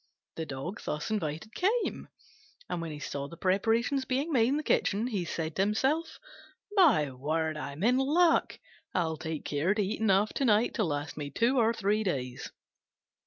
[0.35, 2.07] The Dog thus invited came,
[2.67, 6.19] and when he saw the preparations being made in the kitchen he said to himself,
[6.71, 8.57] "My word, I'm in luck:
[8.95, 12.51] I'll take care to eat enough to night to last me two or three days."